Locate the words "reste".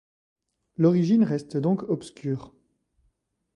1.23-1.57